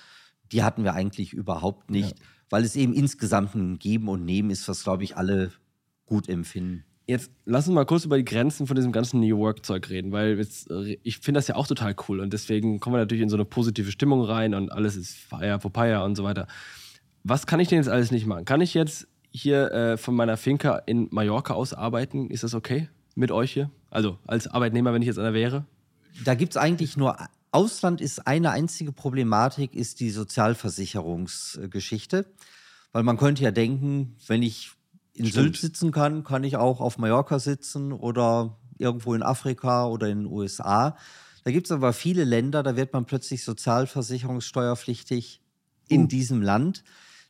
[0.50, 2.16] die hatten wir eigentlich überhaupt nicht,
[2.50, 5.52] weil es eben insgesamt ein Geben und Nehmen ist, was, glaube ich, alle
[6.04, 6.84] gut empfinden.
[7.06, 10.38] Jetzt lass uns mal kurz über die Grenzen von diesem ganzen New Work-Zeug reden, weil
[10.38, 13.28] jetzt, äh, ich finde das ja auch total cool und deswegen kommen wir natürlich in
[13.28, 16.46] so eine positive Stimmung rein und alles ist Feier, Popeye und so weiter.
[17.22, 18.46] Was kann ich denn jetzt alles nicht machen?
[18.46, 22.30] Kann ich jetzt hier äh, von meiner Finca in Mallorca aus arbeiten?
[22.30, 23.70] Ist das okay mit euch hier?
[23.90, 25.66] Also als Arbeitnehmer, wenn ich jetzt einer wäre?
[26.24, 27.18] Da gibt es eigentlich nur,
[27.50, 32.24] Ausland ist eine einzige Problematik, ist die Sozialversicherungsgeschichte.
[32.92, 34.70] Weil man könnte ja denken, wenn ich
[35.14, 35.44] in Stimmt.
[35.44, 40.24] Sylt sitzen kann, kann ich auch auf Mallorca sitzen oder irgendwo in Afrika oder in
[40.24, 40.96] den USA.
[41.44, 45.40] Da gibt es aber viele Länder, da wird man plötzlich sozialversicherungssteuerpflichtig
[45.88, 46.82] in diesem Land.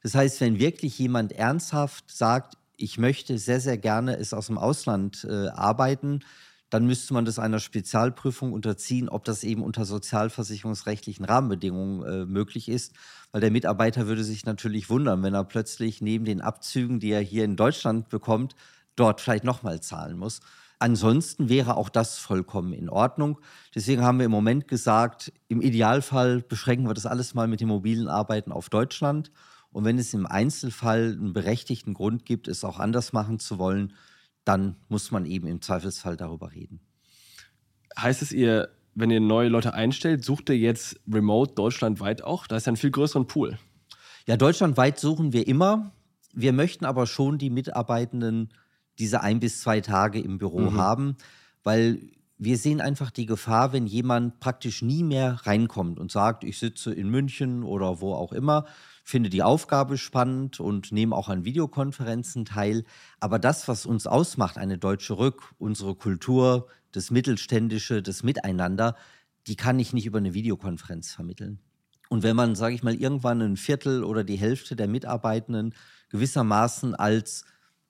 [0.03, 4.59] Das heißt, wenn wirklich jemand ernsthaft sagt, ich möchte sehr, sehr gerne es aus dem
[4.59, 6.21] Ausland äh, arbeiten,
[6.75, 12.69] dann müsste man das einer Spezialprüfung unterziehen, ob das eben unter sozialversicherungsrechtlichen Rahmenbedingungen äh, möglich
[12.69, 12.95] ist.
[13.31, 17.21] Weil der Mitarbeiter würde sich natürlich wundern, wenn er plötzlich neben den Abzügen, die er
[17.21, 18.57] hier in Deutschland bekommt,
[18.97, 20.41] dort vielleicht nochmal zahlen muss.
[20.81, 23.39] Ansonsten wäre auch das vollkommen in Ordnung.
[23.73, 27.69] Deswegen haben wir im Moment gesagt, im Idealfall beschränken wir das alles mal mit dem
[27.69, 29.31] mobilen Arbeiten auf Deutschland.
[29.71, 33.93] Und wenn es im Einzelfall einen berechtigten Grund gibt, es auch anders machen zu wollen,
[34.45, 36.81] dann muss man eben im Zweifelsfall darüber reden.
[37.99, 42.47] Heißt es, ihr, wenn ihr neue Leute einstellt, sucht ihr jetzt remote deutschlandweit auch?
[42.47, 43.59] Da ist ja ein viel größeren Pool.
[44.27, 45.93] Ja, deutschlandweit suchen wir immer.
[46.33, 48.53] Wir möchten aber schon die Mitarbeitenden
[48.99, 51.17] diese ein bis zwei Tage im Büro haben,
[51.63, 52.01] weil
[52.39, 56.93] wir sehen einfach die Gefahr, wenn jemand praktisch nie mehr reinkommt und sagt, ich sitze
[56.93, 58.67] in München oder wo auch immer,
[59.05, 62.85] finde die Aufgabe spannend und nehme auch an Videokonferenzen teil.
[63.21, 68.97] Aber das, was uns ausmacht, eine deutsche Rück, unsere Kultur, das Mittelständische, das Miteinander,
[69.47, 71.61] die kann ich nicht über eine Videokonferenz vermitteln.
[72.09, 75.75] Und wenn man, sage ich mal, irgendwann ein Viertel oder die Hälfte der Mitarbeitenden
[76.09, 77.45] gewissermaßen als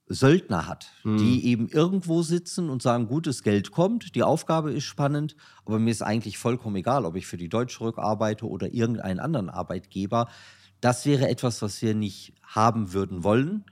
[0.06, 5.34] Söldner hat, die eben irgendwo sitzen und sagen, gutes Geld kommt, die Aufgabe ist spannend,
[5.64, 9.18] aber mir ist eigentlich vollkommen egal, ob ich für die Deutsche Rück arbeite oder irgendeinen
[9.18, 10.28] anderen Arbeitgeber.
[10.84, 13.64] Das wäre etwas, was wir nicht haben würden wollen.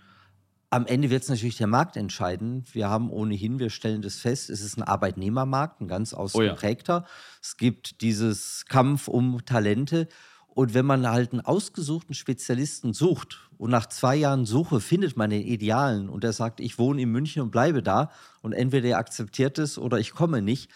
[0.70, 2.64] Am Ende wird es natürlich der Markt entscheiden.
[2.72, 7.04] Wir haben ohnehin, wir stellen das fest, es ist ein Arbeitnehmermarkt, ein ganz ausgeprägter.
[7.42, 10.08] Es gibt dieses Kampf um Talente.
[10.46, 15.28] Und wenn man halt einen ausgesuchten Spezialisten sucht und nach zwei Jahren Suche findet man
[15.28, 18.96] den Idealen und der sagt, ich wohne in München und bleibe da und entweder er
[18.96, 20.70] akzeptiert es oder ich komme nicht,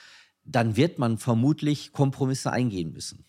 [0.44, 3.24] dann wird man vermutlich Kompromisse eingehen müssen.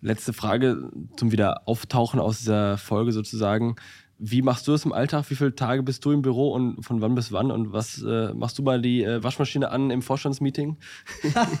[0.00, 3.76] Letzte Frage zum Wiederauftauchen aus dieser Folge sozusagen.
[4.18, 5.30] Wie machst du das im Alltag?
[5.30, 7.50] Wie viele Tage bist du im Büro und von wann bis wann?
[7.50, 10.76] Und was äh, machst du mal die äh, Waschmaschine an im Vorstandsmeeting?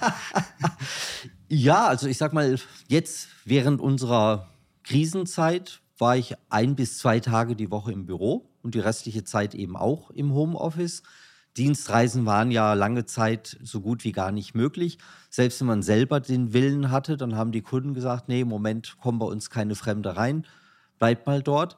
[1.50, 4.48] Ja, also ich sag mal, jetzt während unserer
[4.84, 9.54] Krisenzeit war ich ein bis zwei Tage die Woche im Büro und die restliche Zeit
[9.54, 11.02] eben auch im Homeoffice.
[11.58, 14.98] Dienstreisen waren ja lange Zeit so gut wie gar nicht möglich.
[15.28, 18.96] Selbst wenn man selber den Willen hatte, dann haben die Kunden gesagt, nee, im Moment
[19.00, 20.46] kommen bei uns keine Fremde rein,
[20.98, 21.76] bleibt mal dort.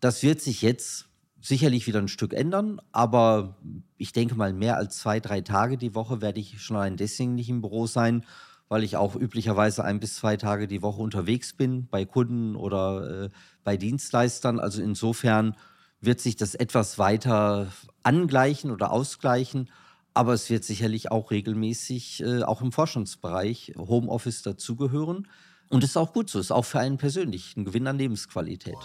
[0.00, 1.06] Das wird sich jetzt
[1.40, 3.56] sicherlich wieder ein Stück ändern, aber
[3.96, 7.34] ich denke mal, mehr als zwei, drei Tage die Woche werde ich schon allein deswegen
[7.34, 8.24] nicht im Büro sein,
[8.68, 13.24] weil ich auch üblicherweise ein bis zwei Tage die Woche unterwegs bin, bei Kunden oder
[13.24, 13.30] äh,
[13.64, 14.60] bei Dienstleistern.
[14.60, 15.56] Also insofern
[16.00, 17.68] wird sich das etwas weiter
[18.02, 19.70] angleichen oder ausgleichen.
[20.12, 25.28] Aber es wird sicherlich auch regelmäßig, äh, auch im Forschungsbereich, Homeoffice dazugehören.
[25.68, 28.78] Und ist auch gut so, ist auch für einen persönlich ein Gewinn an Lebensqualität.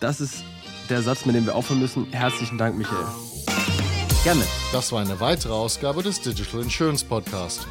[0.00, 0.42] Das ist
[0.88, 2.06] der Satz, mit dem wir aufhören müssen.
[2.12, 3.06] Herzlichen Dank, Michael.
[4.24, 4.42] Gerne.
[4.72, 7.66] Das war eine weitere Ausgabe des Digital Insurance Podcast.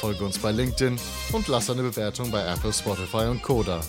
[0.00, 0.98] Folge uns bei LinkedIn
[1.32, 3.80] und lass eine Bewertung bei Apple, Spotify und Koda.